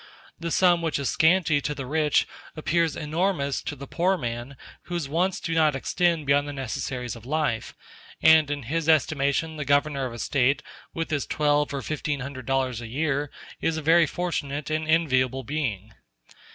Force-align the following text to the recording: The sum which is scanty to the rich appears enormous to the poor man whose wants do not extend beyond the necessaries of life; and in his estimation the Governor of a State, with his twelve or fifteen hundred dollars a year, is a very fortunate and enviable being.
The 0.39 0.49
sum 0.49 0.81
which 0.81 0.97
is 0.97 1.09
scanty 1.09 1.61
to 1.61 1.75
the 1.75 1.85
rich 1.85 2.27
appears 2.57 2.95
enormous 2.95 3.61
to 3.61 3.75
the 3.75 3.85
poor 3.85 4.17
man 4.17 4.57
whose 4.85 5.07
wants 5.07 5.39
do 5.39 5.53
not 5.53 5.75
extend 5.75 6.25
beyond 6.25 6.47
the 6.47 6.53
necessaries 6.53 7.15
of 7.15 7.23
life; 7.23 7.75
and 8.19 8.49
in 8.49 8.63
his 8.63 8.89
estimation 8.89 9.57
the 9.57 9.63
Governor 9.63 10.07
of 10.07 10.13
a 10.13 10.17
State, 10.17 10.63
with 10.91 11.11
his 11.11 11.27
twelve 11.27 11.71
or 11.71 11.83
fifteen 11.83 12.21
hundred 12.21 12.47
dollars 12.47 12.81
a 12.81 12.87
year, 12.87 13.29
is 13.61 13.77
a 13.77 13.83
very 13.83 14.07
fortunate 14.07 14.71
and 14.71 14.87
enviable 14.87 15.43
being. 15.43 15.93